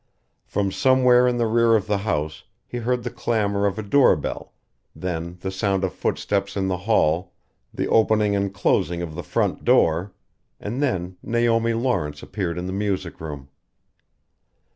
From 0.47 0.71
somewhere 0.71 1.27
in 1.27 1.37
the 1.37 1.45
rear 1.45 1.75
of 1.75 1.85
the 1.85 1.99
house 1.99 2.43
he 2.65 2.79
heard 2.79 3.03
the 3.03 3.11
clamor 3.11 3.67
of 3.67 3.77
a 3.77 3.83
doorbell, 3.83 4.51
then 4.95 5.37
the 5.41 5.51
sound 5.51 5.83
of 5.83 5.93
footsteps 5.93 6.57
in 6.57 6.67
the 6.67 6.77
hall, 6.89 7.33
the 7.71 7.87
opening 7.87 8.35
and 8.35 8.51
closing 8.51 9.03
of 9.03 9.13
the 9.13 9.21
front 9.21 9.63
door 9.63 10.11
and 10.59 10.81
then 10.81 11.17
Naomi 11.21 11.75
Lawrence 11.75 12.23
appeared 12.23 12.57
in 12.57 12.65
the 12.65 12.73
music 12.73 13.21
room. 13.21 13.49